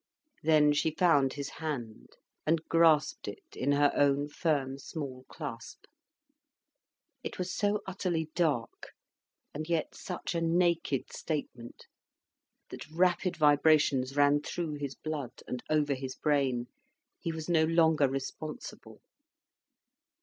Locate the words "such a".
9.93-10.41